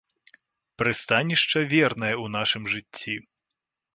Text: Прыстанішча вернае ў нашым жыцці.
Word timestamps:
Прыстанішча 0.81 1.59
вернае 1.75 2.11
ў 2.13 2.25
нашым 2.37 2.63
жыцці. 2.77 3.13